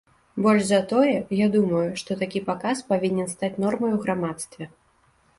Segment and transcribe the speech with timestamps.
[0.43, 4.69] Больш за тое, я думаю, што такі паказ павінен стаць нормай у грамадстве.